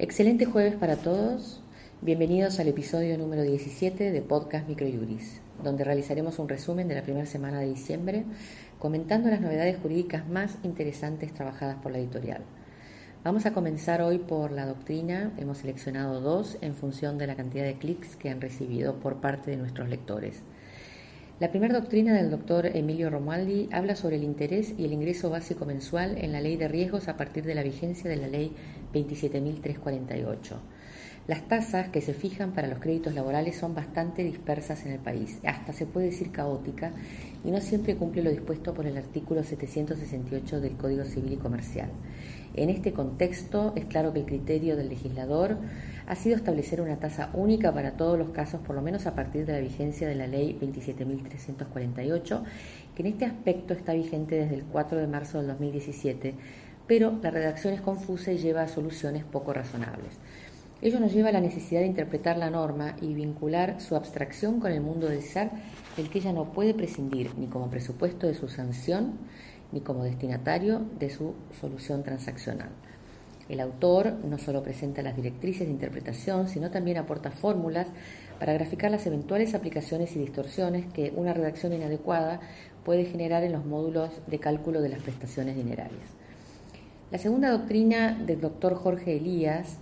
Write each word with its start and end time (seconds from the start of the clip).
Excelente 0.00 0.44
jueves 0.44 0.76
para 0.76 0.94
todos. 0.94 1.60
Bienvenidos 2.02 2.60
al 2.60 2.68
episodio 2.68 3.18
número 3.18 3.42
17 3.42 4.12
de 4.12 4.22
Podcast 4.22 4.68
Microjuris, 4.68 5.40
donde 5.64 5.82
realizaremos 5.82 6.38
un 6.38 6.48
resumen 6.48 6.86
de 6.86 6.94
la 6.94 7.02
primera 7.02 7.26
semana 7.26 7.58
de 7.58 7.66
diciembre, 7.66 8.24
comentando 8.78 9.28
las 9.28 9.40
novedades 9.40 9.76
jurídicas 9.82 10.28
más 10.28 10.56
interesantes 10.62 11.34
trabajadas 11.34 11.78
por 11.82 11.90
la 11.90 11.98
editorial. 11.98 12.42
Vamos 13.24 13.44
a 13.44 13.52
comenzar 13.52 14.00
hoy 14.00 14.18
por 14.18 14.52
la 14.52 14.66
doctrina. 14.66 15.32
Hemos 15.36 15.58
seleccionado 15.58 16.20
dos 16.20 16.58
en 16.60 16.76
función 16.76 17.18
de 17.18 17.26
la 17.26 17.34
cantidad 17.34 17.64
de 17.64 17.74
clics 17.74 18.14
que 18.14 18.30
han 18.30 18.40
recibido 18.40 19.00
por 19.00 19.16
parte 19.16 19.50
de 19.50 19.56
nuestros 19.56 19.88
lectores. 19.88 20.42
La 21.40 21.50
primera 21.50 21.78
doctrina 21.78 22.14
del 22.14 22.32
doctor 22.32 22.66
Emilio 22.66 23.10
Romaldi 23.10 23.68
habla 23.70 23.94
sobre 23.94 24.16
el 24.16 24.24
interés 24.24 24.74
y 24.76 24.84
el 24.84 24.92
ingreso 24.92 25.30
básico 25.30 25.66
mensual 25.66 26.18
en 26.18 26.32
la 26.32 26.40
ley 26.40 26.56
de 26.56 26.66
riesgos 26.66 27.06
a 27.06 27.16
partir 27.16 27.44
de 27.44 27.54
la 27.54 27.62
vigencia 27.62 28.10
de 28.10 28.16
la 28.16 28.26
ley 28.26 28.50
27.348. 28.92 30.56
Las 31.28 31.46
tasas 31.46 31.90
que 31.90 32.00
se 32.00 32.14
fijan 32.14 32.52
para 32.52 32.68
los 32.68 32.78
créditos 32.78 33.14
laborales 33.14 33.56
son 33.56 33.74
bastante 33.74 34.24
dispersas 34.24 34.86
en 34.86 34.92
el 34.92 34.98
país, 34.98 35.38
hasta 35.44 35.74
se 35.74 35.84
puede 35.84 36.06
decir 36.06 36.32
caótica, 36.32 36.92
y 37.44 37.50
no 37.50 37.60
siempre 37.60 37.96
cumple 37.96 38.22
lo 38.22 38.30
dispuesto 38.30 38.72
por 38.72 38.86
el 38.86 38.96
artículo 38.96 39.44
768 39.44 40.60
del 40.62 40.76
Código 40.76 41.04
Civil 41.04 41.34
y 41.34 41.36
Comercial. 41.36 41.90
En 42.54 42.70
este 42.70 42.94
contexto, 42.94 43.74
es 43.76 43.84
claro 43.84 44.14
que 44.14 44.20
el 44.20 44.26
criterio 44.26 44.74
del 44.74 44.88
legislador 44.88 45.58
ha 46.06 46.14
sido 46.14 46.34
establecer 46.34 46.80
una 46.80 46.96
tasa 46.96 47.28
única 47.34 47.74
para 47.74 47.92
todos 47.92 48.18
los 48.18 48.30
casos, 48.30 48.62
por 48.62 48.74
lo 48.74 48.80
menos 48.80 49.06
a 49.06 49.14
partir 49.14 49.44
de 49.44 49.52
la 49.52 49.60
vigencia 49.60 50.08
de 50.08 50.14
la 50.14 50.26
Ley 50.26 50.58
27.348, 50.60 52.42
que 52.96 53.02
en 53.02 53.06
este 53.06 53.26
aspecto 53.26 53.74
está 53.74 53.92
vigente 53.92 54.36
desde 54.36 54.54
el 54.54 54.64
4 54.64 54.98
de 54.98 55.06
marzo 55.06 55.36
del 55.38 55.48
2017, 55.48 56.34
pero 56.86 57.18
la 57.22 57.30
redacción 57.30 57.74
es 57.74 57.82
confusa 57.82 58.32
y 58.32 58.38
lleva 58.38 58.62
a 58.62 58.68
soluciones 58.68 59.24
poco 59.24 59.52
razonables. 59.52 60.14
Ello 60.80 61.00
nos 61.00 61.12
lleva 61.12 61.30
a 61.30 61.32
la 61.32 61.40
necesidad 61.40 61.80
de 61.80 61.88
interpretar 61.88 62.38
la 62.38 62.50
norma 62.50 62.94
y 63.02 63.12
vincular 63.12 63.80
su 63.80 63.96
abstracción 63.96 64.60
con 64.60 64.70
el 64.70 64.80
mundo 64.80 65.08
del 65.08 65.22
SAR, 65.22 65.50
del 65.96 66.08
que 66.08 66.20
ella 66.20 66.32
no 66.32 66.52
puede 66.52 66.72
prescindir 66.72 67.32
ni 67.36 67.48
como 67.48 67.68
presupuesto 67.68 68.28
de 68.28 68.34
su 68.34 68.48
sanción, 68.48 69.14
ni 69.72 69.80
como 69.80 70.04
destinatario 70.04 70.82
de 71.00 71.10
su 71.10 71.34
solución 71.60 72.04
transaccional. 72.04 72.68
El 73.48 73.58
autor 73.58 74.18
no 74.24 74.38
solo 74.38 74.62
presenta 74.62 75.02
las 75.02 75.16
directrices 75.16 75.66
de 75.66 75.72
interpretación, 75.72 76.46
sino 76.46 76.70
también 76.70 76.98
aporta 76.98 77.32
fórmulas 77.32 77.88
para 78.38 78.52
graficar 78.52 78.92
las 78.92 79.04
eventuales 79.04 79.54
aplicaciones 79.56 80.14
y 80.14 80.20
distorsiones 80.20 80.86
que 80.92 81.12
una 81.16 81.34
redacción 81.34 81.72
inadecuada 81.72 82.38
puede 82.84 83.04
generar 83.04 83.42
en 83.42 83.50
los 83.50 83.64
módulos 83.64 84.10
de 84.28 84.38
cálculo 84.38 84.80
de 84.80 84.90
las 84.90 85.02
prestaciones 85.02 85.56
dinerarias. 85.56 86.06
La 87.10 87.18
segunda 87.18 87.50
doctrina 87.50 88.16
del 88.24 88.40
doctor 88.40 88.76
Jorge 88.76 89.16
Elías 89.16 89.78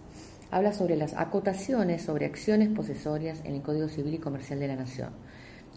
habla 0.51 0.73
sobre 0.73 0.97
las 0.97 1.15
acotaciones 1.15 2.03
sobre 2.03 2.27
acciones 2.27 2.69
posesorias 2.69 3.41
en 3.45 3.55
el 3.55 3.63
Código 3.63 3.89
Civil 3.89 4.15
y 4.15 4.19
Comercial 4.19 4.61
de 4.61 4.69
la 4.69 4.77
Nación. 4.77 5.11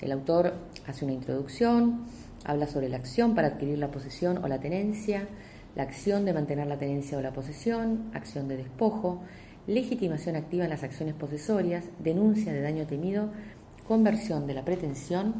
El 0.01 0.11
autor 0.11 0.53
hace 0.87 1.05
una 1.05 1.13
introducción, 1.13 2.05
habla 2.45 2.67
sobre 2.67 2.89
la 2.89 2.97
acción 2.97 3.35
para 3.35 3.49
adquirir 3.49 3.77
la 3.77 3.91
posesión 3.91 4.43
o 4.43 4.47
la 4.47 4.59
tenencia, 4.59 5.27
la 5.75 5.83
acción 5.83 6.25
de 6.25 6.33
mantener 6.33 6.67
la 6.67 6.77
tenencia 6.77 7.17
o 7.17 7.21
la 7.21 7.33
posesión, 7.33 8.11
acción 8.13 8.47
de 8.47 8.57
despojo, 8.57 9.21
legitimación 9.67 10.35
activa 10.35 10.63
en 10.63 10.69
las 10.69 10.83
acciones 10.83 11.15
posesorias, 11.15 11.85
denuncia 11.99 12.53
de 12.53 12.61
daño 12.61 12.87
temido, 12.87 13.29
conversión 13.87 14.47
de 14.47 14.53
la 14.53 14.65
pretensión, 14.65 15.35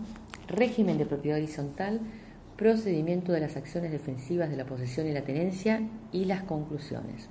régimen 0.47 0.97
de 0.97 1.05
propiedad 1.05 1.37
horizontal, 1.37 2.01
procedimiento 2.57 3.31
de 3.31 3.39
las 3.39 3.55
acciones 3.55 3.91
defensivas 3.91 4.49
de 4.49 4.57
la 4.57 4.65
posesión 4.65 5.07
y 5.07 5.13
la 5.13 5.21
tenencia 5.21 5.81
y 6.11 6.25
las 6.25 6.43
conclusiones. 6.43 7.29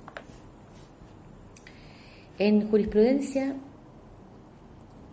En 2.39 2.69
jurisprudencia 2.69 3.53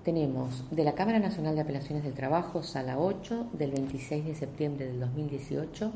tenemos 0.05 0.65
de 0.71 0.85
la 0.85 0.95
Cámara 0.95 1.19
Nacional 1.19 1.57
de 1.57 1.63
Apelaciones 1.63 2.05
del 2.05 2.13
Trabajo, 2.13 2.63
Sala 2.63 3.01
8, 3.01 3.49
del 3.53 3.73
26 3.73 4.27
de 4.27 4.35
septiembre 4.37 4.87
del 4.87 5.01
2018, 5.01 5.91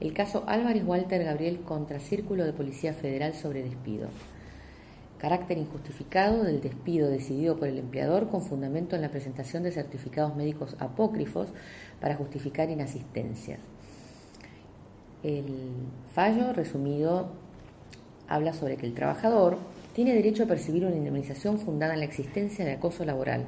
el 0.00 0.14
caso 0.14 0.44
Álvarez 0.46 0.82
Walter 0.86 1.22
Gabriel 1.22 1.60
contra 1.60 2.00
Círculo 2.00 2.46
de 2.46 2.54
Policía 2.54 2.94
Federal 2.94 3.34
sobre 3.34 3.62
despido. 3.62 4.08
Carácter 5.18 5.58
injustificado 5.58 6.44
del 6.44 6.62
despido 6.62 7.10
decidido 7.10 7.58
por 7.58 7.68
el 7.68 7.76
empleador 7.76 8.30
con 8.30 8.40
fundamento 8.40 8.96
en 8.96 9.02
la 9.02 9.10
presentación 9.10 9.64
de 9.64 9.72
certificados 9.72 10.34
médicos 10.34 10.76
apócrifos 10.78 11.48
para 12.00 12.16
justificar 12.16 12.70
inasistencias. 12.70 13.60
El 15.22 15.44
fallo 16.14 16.54
resumido 16.54 17.28
habla 18.28 18.54
sobre 18.54 18.78
que 18.78 18.86
el 18.86 18.94
trabajador 18.94 19.58
tiene 19.94 20.14
derecho 20.14 20.42
a 20.42 20.46
percibir 20.46 20.84
una 20.84 20.96
indemnización 20.96 21.58
fundada 21.58 21.94
en 21.94 22.00
la 22.00 22.06
existencia 22.06 22.64
de 22.64 22.72
acoso 22.72 23.04
laboral 23.04 23.46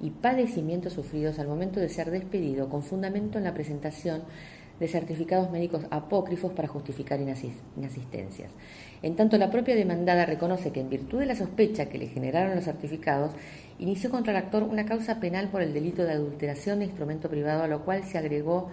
y 0.00 0.10
padecimientos 0.10 0.92
sufridos 0.92 1.38
al 1.38 1.48
momento 1.48 1.80
de 1.80 1.88
ser 1.88 2.10
despedido 2.10 2.68
con 2.68 2.82
fundamento 2.82 3.36
en 3.36 3.44
la 3.44 3.54
presentación 3.54 4.22
de 4.78 4.86
certificados 4.86 5.50
médicos 5.50 5.86
apócrifos 5.90 6.52
para 6.52 6.68
justificar 6.68 7.18
inasistencias. 7.20 8.52
En 9.02 9.16
tanto, 9.16 9.36
la 9.36 9.50
propia 9.50 9.74
demandada 9.74 10.24
reconoce 10.24 10.70
que 10.70 10.80
en 10.80 10.88
virtud 10.88 11.18
de 11.18 11.26
la 11.26 11.34
sospecha 11.34 11.86
que 11.86 11.98
le 11.98 12.06
generaron 12.06 12.54
los 12.54 12.64
certificados, 12.64 13.32
inició 13.80 14.10
contra 14.10 14.32
el 14.32 14.36
actor 14.36 14.62
una 14.62 14.86
causa 14.86 15.18
penal 15.18 15.48
por 15.48 15.62
el 15.62 15.74
delito 15.74 16.04
de 16.04 16.12
adulteración 16.12 16.78
de 16.78 16.86
instrumento 16.86 17.28
privado, 17.28 17.64
a 17.64 17.68
lo 17.68 17.84
cual 17.84 18.04
se 18.04 18.18
agregó 18.18 18.70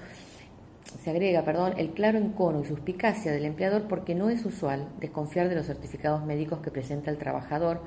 se 1.04 1.10
agrega, 1.10 1.44
perdón, 1.44 1.74
el 1.78 1.92
claro 1.92 2.18
encono 2.18 2.62
y 2.62 2.66
suspicacia 2.66 3.32
del 3.32 3.46
empleador 3.46 3.84
porque 3.84 4.16
no 4.16 4.30
es 4.30 4.46
usual 4.46 4.88
desconfiar 5.00 5.50
de 5.50 5.56
los 5.56 5.66
certificados 5.66 6.26
médicos 6.26 6.60
que 6.60 6.72
presenta 6.72 7.12
el 7.12 7.18
trabajador 7.18 7.82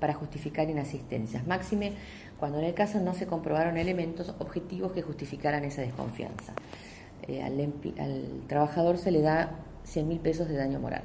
para 0.00 0.14
justificar 0.14 0.68
inasistencias, 0.68 1.46
máxime 1.46 1.92
cuando 2.38 2.58
en 2.58 2.64
el 2.64 2.74
caso 2.74 2.98
no 3.00 3.14
se 3.14 3.26
comprobaron 3.26 3.76
elementos 3.76 4.34
objetivos 4.38 4.92
que 4.92 5.02
justificaran 5.02 5.64
esa 5.64 5.82
desconfianza. 5.82 6.54
Eh, 7.28 7.42
al, 7.42 8.42
trabajador 8.48 8.96
se 8.96 9.10
le 9.10 9.20
da 9.20 9.50
100 9.84 10.08
mil 10.08 10.18
pesos 10.18 10.48
de 10.48 10.56
daño 10.56 10.80
moral. 10.80 11.02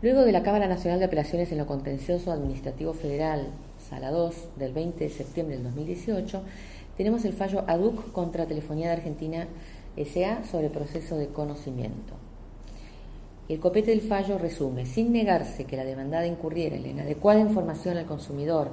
Luego 0.00 0.24
de 0.24 0.30
la 0.30 0.44
Cámara 0.44 0.68
Nacional 0.68 1.00
de 1.00 1.06
Apelaciones 1.06 1.50
en 1.50 1.58
lo 1.58 1.66
Contencioso 1.66 2.30
Administrativo 2.30 2.94
Federal, 2.94 3.48
Sala 3.90 4.12
2, 4.12 4.50
del 4.56 4.72
20 4.72 5.04
de 5.04 5.10
septiembre 5.10 5.56
del 5.56 5.64
2018, 5.64 6.42
tenemos 6.98 7.24
el 7.24 7.32
fallo 7.32 7.62
ADUC 7.68 8.10
contra 8.10 8.46
Telefonía 8.46 8.88
de 8.88 8.94
Argentina 8.94 9.46
SA 9.96 10.44
sobre 10.44 10.68
proceso 10.68 11.16
de 11.16 11.28
conocimiento. 11.28 12.14
El 13.48 13.60
copete 13.60 13.92
del 13.92 14.00
fallo 14.00 14.36
resume, 14.36 14.84
sin 14.84 15.12
negarse 15.12 15.64
que 15.64 15.76
la 15.76 15.84
demandada 15.84 16.26
incurriera 16.26 16.74
en 16.74 16.82
la 16.82 16.88
inadecuada 16.88 17.40
información 17.40 17.96
al 17.96 18.04
consumidor 18.04 18.72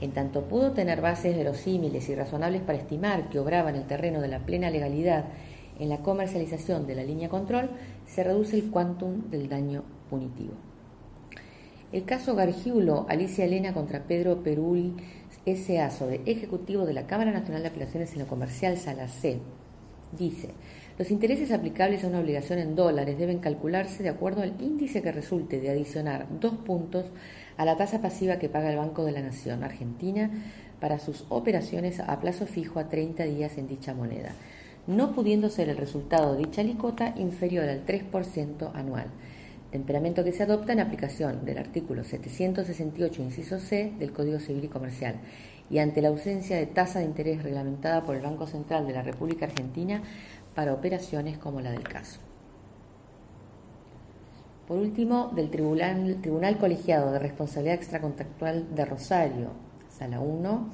en 0.00 0.12
tanto 0.12 0.44
pudo 0.44 0.72
tener 0.72 1.02
bases 1.02 1.36
verosímiles 1.36 2.08
y 2.08 2.14
razonables 2.14 2.62
para 2.62 2.78
estimar 2.78 3.28
que 3.28 3.38
obraba 3.38 3.68
en 3.68 3.76
el 3.76 3.86
terreno 3.86 4.22
de 4.22 4.28
la 4.28 4.40
plena 4.40 4.70
legalidad 4.70 5.26
en 5.78 5.90
la 5.90 5.98
comercialización 5.98 6.86
de 6.86 6.94
la 6.94 7.04
línea 7.04 7.28
control, 7.28 7.68
se 8.06 8.24
reduce 8.24 8.56
el 8.56 8.70
quantum 8.70 9.30
del 9.30 9.50
daño 9.50 9.82
punitivo. 10.08 10.54
El 11.96 12.04
caso 12.04 12.34
Gargiulo, 12.34 13.06
Alicia 13.08 13.46
Elena 13.46 13.72
contra 13.72 14.02
Pedro 14.02 14.42
Perul 14.42 14.96
S.A. 15.46 15.90
sobre 15.90 16.20
Ejecutivo 16.26 16.84
de 16.84 16.92
la 16.92 17.06
Cámara 17.06 17.32
Nacional 17.32 17.62
de 17.62 17.68
Apelaciones 17.68 18.12
en 18.12 18.18
lo 18.18 18.26
Comercial, 18.26 18.76
Sala 18.76 19.08
C, 19.08 19.38
dice, 20.12 20.50
los 20.98 21.10
intereses 21.10 21.52
aplicables 21.52 22.04
a 22.04 22.08
una 22.08 22.18
obligación 22.18 22.58
en 22.58 22.76
dólares 22.76 23.16
deben 23.16 23.38
calcularse 23.38 24.02
de 24.02 24.10
acuerdo 24.10 24.42
al 24.42 24.60
índice 24.60 25.00
que 25.00 25.10
resulte 25.10 25.58
de 25.58 25.70
adicionar 25.70 26.26
dos 26.38 26.52
puntos 26.56 27.06
a 27.56 27.64
la 27.64 27.78
tasa 27.78 28.02
pasiva 28.02 28.38
que 28.38 28.50
paga 28.50 28.70
el 28.70 28.76
Banco 28.76 29.02
de 29.06 29.12
la 29.12 29.22
Nación 29.22 29.64
Argentina 29.64 30.30
para 30.80 30.98
sus 30.98 31.24
operaciones 31.30 31.98
a 31.98 32.20
plazo 32.20 32.44
fijo 32.44 32.78
a 32.78 32.90
30 32.90 33.24
días 33.24 33.56
en 33.56 33.68
dicha 33.68 33.94
moneda, 33.94 34.32
no 34.86 35.14
pudiendo 35.14 35.48
ser 35.48 35.70
el 35.70 35.78
resultado 35.78 36.34
de 36.34 36.44
dicha 36.44 36.62
licota 36.62 37.14
inferior 37.16 37.70
al 37.70 37.86
3% 37.86 38.70
anual, 38.74 39.06
temperamento 39.70 40.24
que 40.24 40.32
se 40.32 40.42
adopta 40.42 40.72
en 40.72 40.80
aplicación 40.80 41.44
del 41.44 41.58
artículo 41.58 42.04
768, 42.04 43.22
inciso 43.22 43.58
C 43.58 43.92
del 43.98 44.12
Código 44.12 44.38
Civil 44.38 44.64
y 44.64 44.68
Comercial, 44.68 45.16
y 45.68 45.78
ante 45.78 46.02
la 46.02 46.08
ausencia 46.08 46.56
de 46.56 46.66
tasa 46.66 47.00
de 47.00 47.06
interés 47.06 47.42
reglamentada 47.42 48.04
por 48.04 48.16
el 48.16 48.22
Banco 48.22 48.46
Central 48.46 48.86
de 48.86 48.92
la 48.92 49.02
República 49.02 49.46
Argentina 49.46 50.02
para 50.54 50.72
operaciones 50.72 51.38
como 51.38 51.60
la 51.60 51.70
del 51.70 51.82
caso. 51.82 52.20
Por 54.68 54.78
último, 54.78 55.30
del 55.34 55.50
Tribunal, 55.50 56.18
Tribunal 56.20 56.58
Colegiado 56.58 57.12
de 57.12 57.20
Responsabilidad 57.20 57.76
Extracontactual 57.76 58.74
de 58.74 58.84
Rosario, 58.84 59.50
Sala 59.96 60.18
1, 60.18 60.68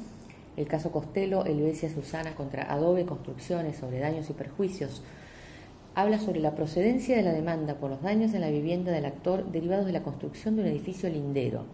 el 0.56 0.66
caso 0.66 0.90
Costello, 0.92 1.44
Elvesia 1.44 1.90
Susana 1.90 2.34
contra 2.34 2.72
Adobe 2.72 3.04
Construcciones 3.04 3.76
sobre 3.76 3.98
daños 3.98 4.30
y 4.30 4.32
perjuicios, 4.32 5.02
habla 5.94 6.18
sobre 6.18 6.40
la 6.40 6.54
procedencia 6.54 7.16
de 7.16 7.22
la 7.22 7.32
demanda 7.32 7.74
por 7.74 7.90
los 7.90 8.02
daños 8.02 8.32
en 8.34 8.40
la 8.40 8.50
vivienda 8.50 8.92
del 8.92 9.04
actor 9.04 9.50
derivados 9.50 9.86
de 9.86 9.92
la 9.92 10.02
construcción 10.02 10.56
de 10.56 10.62
un 10.62 10.68
edificio 10.68 11.08
lindero. 11.08 11.64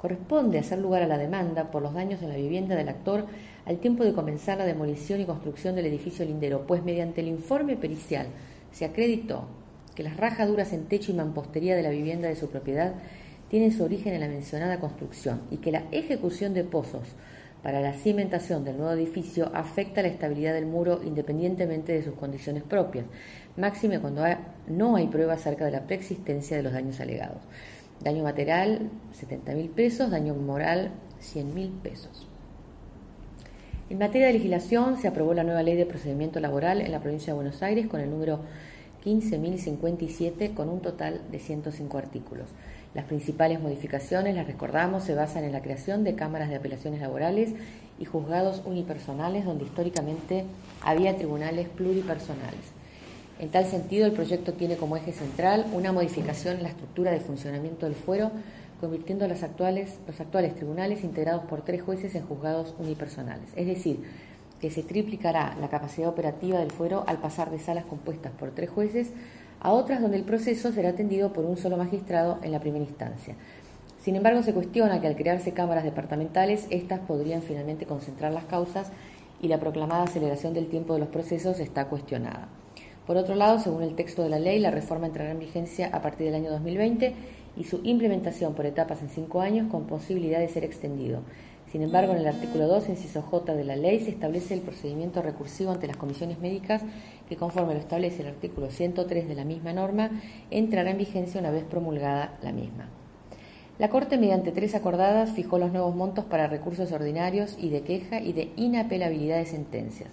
Corresponde 0.00 0.58
hacer 0.58 0.78
lugar 0.78 1.02
a 1.02 1.08
la 1.08 1.18
demanda 1.18 1.70
por 1.70 1.82
los 1.82 1.94
daños 1.94 2.22
en 2.22 2.28
la 2.28 2.36
vivienda 2.36 2.76
del 2.76 2.88
actor 2.88 3.26
al 3.66 3.78
tiempo 3.78 4.04
de 4.04 4.12
comenzar 4.12 4.58
la 4.58 4.66
demolición 4.66 5.20
y 5.20 5.24
construcción 5.24 5.74
del 5.74 5.86
edificio 5.86 6.24
lindero, 6.24 6.66
pues 6.66 6.84
mediante 6.84 7.20
el 7.20 7.28
informe 7.28 7.76
pericial 7.76 8.28
se 8.70 8.84
acreditó 8.84 9.44
que 9.94 10.02
las 10.02 10.16
rajaduras 10.16 10.72
en 10.72 10.84
techo 10.84 11.10
y 11.10 11.14
mampostería 11.14 11.74
de 11.74 11.82
la 11.82 11.90
vivienda 11.90 12.28
de 12.28 12.36
su 12.36 12.48
propiedad 12.48 12.94
tienen 13.48 13.72
su 13.72 13.82
origen 13.82 14.14
en 14.14 14.20
la 14.20 14.28
mencionada 14.28 14.78
construcción 14.78 15.40
y 15.50 15.56
que 15.56 15.72
la 15.72 15.84
ejecución 15.90 16.54
de 16.54 16.64
pozos 16.64 17.08
para 17.62 17.80
la 17.80 17.92
cimentación 17.92 18.64
del 18.64 18.76
nuevo 18.76 18.92
edificio 18.92 19.50
afecta 19.52 20.02
la 20.02 20.08
estabilidad 20.08 20.54
del 20.54 20.66
muro 20.66 21.00
independientemente 21.04 21.92
de 21.92 22.04
sus 22.04 22.14
condiciones 22.14 22.62
propias, 22.62 23.06
máxime 23.56 24.00
cuando 24.00 24.24
no 24.68 24.96
hay 24.96 25.08
prueba 25.08 25.34
acerca 25.34 25.64
de 25.64 25.72
la 25.72 25.86
preexistencia 25.86 26.56
de 26.56 26.62
los 26.62 26.72
daños 26.72 27.00
alegados. 27.00 27.42
Daño 28.00 28.22
material, 28.22 28.90
70 29.12 29.54
mil 29.54 29.70
pesos, 29.70 30.10
daño 30.10 30.34
moral, 30.34 30.92
100 31.18 31.54
mil 31.54 31.70
pesos. 31.70 32.28
En 33.90 33.98
materia 33.98 34.28
de 34.28 34.34
legislación, 34.34 34.98
se 34.98 35.08
aprobó 35.08 35.34
la 35.34 35.44
nueva 35.44 35.62
ley 35.62 35.74
de 35.74 35.86
procedimiento 35.86 36.38
laboral 36.40 36.80
en 36.80 36.92
la 36.92 37.00
provincia 37.00 37.32
de 37.32 37.36
Buenos 37.36 37.62
Aires 37.62 37.86
con 37.86 38.00
el 38.00 38.10
número 38.10 38.40
15.057 39.04 40.54
con 40.54 40.68
un 40.68 40.80
total 40.80 41.22
de 41.30 41.38
105 41.38 41.98
artículos. 41.98 42.50
Las 42.98 43.06
principales 43.06 43.60
modificaciones, 43.60 44.34
las 44.34 44.48
recordamos, 44.48 45.04
se 45.04 45.14
basan 45.14 45.44
en 45.44 45.52
la 45.52 45.62
creación 45.62 46.02
de 46.02 46.16
cámaras 46.16 46.48
de 46.48 46.56
apelaciones 46.56 47.00
laborales 47.00 47.50
y 48.00 48.06
juzgados 48.06 48.60
unipersonales 48.64 49.44
donde 49.44 49.66
históricamente 49.66 50.44
había 50.80 51.16
tribunales 51.16 51.68
pluripersonales. 51.68 52.72
En 53.38 53.50
tal 53.50 53.66
sentido, 53.66 54.04
el 54.04 54.10
proyecto 54.10 54.54
tiene 54.54 54.74
como 54.74 54.96
eje 54.96 55.12
central 55.12 55.66
una 55.72 55.92
modificación 55.92 56.56
en 56.56 56.64
la 56.64 56.70
estructura 56.70 57.12
de 57.12 57.20
funcionamiento 57.20 57.86
del 57.86 57.94
fuero, 57.94 58.32
convirtiendo 58.80 59.28
los 59.28 59.44
actuales, 59.44 59.96
tribunales 60.56 61.04
integrados 61.04 61.44
por 61.44 61.62
tres 61.62 61.80
jueces 61.82 62.16
en 62.16 62.26
juzgados 62.26 62.74
unipersonales. 62.80 63.48
Es 63.54 63.68
decir, 63.68 64.02
que 64.60 64.72
se 64.72 64.82
triplicará 64.82 65.56
la 65.60 65.68
capacidad 65.68 66.08
operativa 66.08 66.58
del 66.58 66.72
fuero 66.72 67.04
al 67.06 67.18
pasar 67.18 67.52
de 67.52 67.60
salas 67.60 67.84
compuestas 67.84 68.32
por 68.32 68.50
tres 68.50 68.70
jueces 68.70 69.12
a 69.60 69.72
otras 69.72 70.00
donde 70.00 70.16
el 70.16 70.24
proceso 70.24 70.72
será 70.72 70.90
atendido 70.90 71.32
por 71.32 71.44
un 71.44 71.56
solo 71.56 71.76
magistrado 71.76 72.38
en 72.42 72.52
la 72.52 72.60
primera 72.60 72.84
instancia. 72.84 73.34
Sin 74.00 74.16
embargo, 74.16 74.42
se 74.42 74.54
cuestiona 74.54 75.00
que 75.00 75.06
al 75.06 75.16
crearse 75.16 75.52
cámaras 75.52 75.84
departamentales, 75.84 76.66
éstas 76.70 77.00
podrían 77.00 77.42
finalmente 77.42 77.86
concentrar 77.86 78.32
las 78.32 78.44
causas 78.44 78.90
y 79.40 79.48
la 79.48 79.58
proclamada 79.58 80.04
aceleración 80.04 80.54
del 80.54 80.68
tiempo 80.68 80.94
de 80.94 81.00
los 81.00 81.08
procesos 81.08 81.60
está 81.60 81.86
cuestionada. 81.86 82.48
Por 83.06 83.16
otro 83.16 83.34
lado, 83.34 83.58
según 83.58 83.82
el 83.82 83.94
texto 83.94 84.22
de 84.22 84.28
la 84.28 84.38
ley, 84.38 84.58
la 84.60 84.70
reforma 84.70 85.06
entrará 85.06 85.30
en 85.30 85.38
vigencia 85.38 85.90
a 85.92 86.02
partir 86.02 86.26
del 86.26 86.34
año 86.34 86.50
2020 86.50 87.14
y 87.56 87.64
su 87.64 87.80
implementación 87.82 88.54
por 88.54 88.66
etapas 88.66 89.02
en 89.02 89.08
cinco 89.08 89.40
años 89.40 89.70
con 89.70 89.86
posibilidad 89.86 90.38
de 90.38 90.48
ser 90.48 90.64
extendido. 90.64 91.22
Sin 91.72 91.82
embargo, 91.82 92.12
en 92.12 92.18
el 92.18 92.26
artículo 92.26 92.66
2, 92.66 92.88
inciso 92.88 93.20
J 93.20 93.54
de 93.54 93.64
la 93.64 93.76
ley, 93.76 94.00
se 94.00 94.10
establece 94.10 94.54
el 94.54 94.60
procedimiento 94.60 95.20
recursivo 95.20 95.70
ante 95.70 95.86
las 95.86 95.98
comisiones 95.98 96.38
médicas 96.38 96.82
que, 97.28 97.36
conforme 97.36 97.74
lo 97.74 97.80
establece 97.80 98.22
el 98.22 98.28
artículo 98.28 98.70
103 98.70 99.28
de 99.28 99.34
la 99.34 99.44
misma 99.44 99.74
norma, 99.74 100.10
entrará 100.50 100.90
en 100.90 100.98
vigencia 100.98 101.40
una 101.40 101.50
vez 101.50 101.64
promulgada 101.64 102.38
la 102.42 102.52
misma. 102.52 102.88
La 103.78 103.90
Corte, 103.90 104.16
mediante 104.16 104.50
tres 104.50 104.74
acordadas, 104.74 105.32
fijó 105.32 105.58
los 105.58 105.70
nuevos 105.70 105.94
montos 105.94 106.24
para 106.24 106.46
recursos 106.46 106.90
ordinarios 106.90 107.56
y 107.60 107.68
de 107.68 107.82
queja 107.82 108.20
y 108.20 108.32
de 108.32 108.50
inapelabilidad 108.56 109.36
de 109.36 109.46
sentencias. 109.46 110.08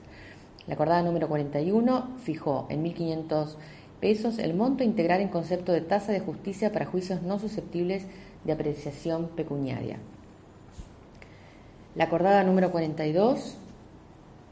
La 0.68 0.74
acordada 0.74 1.04
número 1.04 1.30
41 1.30 2.18
fijó 2.24 2.68
en 2.70 2.84
1.500 2.84 3.56
pesos 4.02 4.40
el 4.40 4.56
monto 4.56 4.84
integral 4.84 5.22
en 5.22 5.30
concepto 5.30 5.72
de 5.72 5.82
tasa 5.82 6.12
de 6.12 6.20
justicia 6.20 6.74
para 6.74 6.86
juicios 6.86 7.22
no 7.22 7.40
susceptibles 7.40 8.06
de 8.44 8.52
apreciación 8.52 9.30
pecuniaria. 9.30 10.00
La 11.96 12.06
acordada 12.06 12.44
número 12.44 12.72
42 12.72 13.56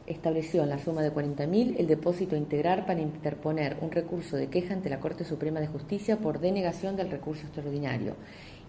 estableció 0.08 0.64
en 0.64 0.70
la 0.70 0.80
suma 0.80 1.02
de 1.02 1.14
40.000 1.14 1.76
el 1.78 1.88
depósito 1.88 2.38
integral 2.38 2.86
para 2.86 3.02
interponer 3.02 3.76
un 3.82 3.92
recurso 3.92 4.38
de 4.38 4.48
queja 4.48 4.74
ante 4.74 4.90
la 4.90 5.02
Corte 5.02 5.26
Suprema 5.26 5.60
de 5.60 5.68
Justicia 5.68 6.16
por 6.20 6.40
denegación 6.40 6.96
del 6.96 7.12
recurso 7.12 7.42
extraordinario. 7.44 8.16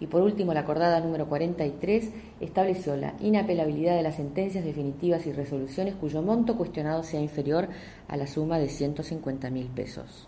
Y 0.00 0.09
por 0.09 0.23
último, 0.23 0.53
la 0.55 0.61
acordada 0.61 0.99
número 0.99 1.29
43 1.29 2.11
estableció 2.41 2.97
la 2.97 3.15
inapelabilidad 3.21 3.94
de 3.94 4.03
las 4.03 4.17
sentencias 4.17 4.65
definitivas 4.65 5.25
y 5.26 5.32
resoluciones 5.32 5.94
cuyo 5.94 6.21
monto 6.23 6.56
cuestionado 6.56 7.05
sea 7.05 7.21
inferior 7.21 7.69
a 8.09 8.17
la 8.17 8.26
suma 8.26 8.59
de 8.59 8.67
150.000 8.67 9.69
pesos. 9.69 10.26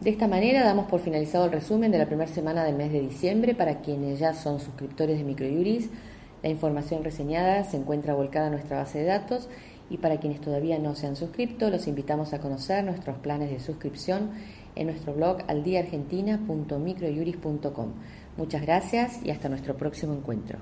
De 0.00 0.10
esta 0.10 0.28
manera 0.28 0.64
damos 0.64 0.86
por 0.86 1.00
finalizado 1.00 1.46
el 1.46 1.52
resumen 1.52 1.90
de 1.90 1.98
la 1.98 2.06
primera 2.06 2.30
semana 2.30 2.62
del 2.64 2.76
mes 2.76 2.92
de 2.92 3.00
diciembre 3.00 3.56
para 3.56 3.80
quienes 3.80 4.20
ya 4.20 4.32
son 4.32 4.60
suscriptores 4.60 5.18
de 5.18 5.24
Microjuris 5.24 5.90
la 6.42 6.48
información 6.48 7.04
reseñada 7.04 7.64
se 7.64 7.76
encuentra 7.76 8.14
volcada 8.14 8.46
en 8.46 8.52
nuestra 8.52 8.78
base 8.78 8.98
de 8.98 9.04
datos 9.04 9.50
y 9.90 9.98
para 9.98 10.18
quienes 10.18 10.40
todavía 10.40 10.78
no 10.78 10.94
se 10.94 11.06
han 11.06 11.16
suscrito, 11.16 11.68
los 11.70 11.86
invitamos 11.86 12.32
a 12.32 12.40
conocer 12.40 12.82
nuestros 12.84 13.18
planes 13.18 13.50
de 13.50 13.60
suscripción 13.60 14.30
en 14.74 14.86
nuestro 14.86 15.12
blog 15.14 15.42
aldiaargentina.microjuris.com. 15.48 17.92
Muchas 18.36 18.62
gracias 18.62 19.22
y 19.22 19.30
hasta 19.30 19.48
nuestro 19.48 19.76
próximo 19.76 20.14
encuentro. 20.14 20.58